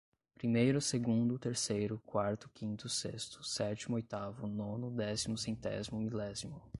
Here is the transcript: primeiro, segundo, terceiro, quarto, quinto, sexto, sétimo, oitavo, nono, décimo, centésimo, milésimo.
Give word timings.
primeiro, 0.33 0.81
segundo, 0.81 1.37
terceiro, 1.37 2.01
quarto, 2.07 2.49
quinto, 2.55 2.89
sexto, 2.89 3.43
sétimo, 3.43 3.97
oitavo, 3.97 4.47
nono, 4.47 4.89
décimo, 4.89 5.37
centésimo, 5.37 5.99
milésimo. 6.01 6.59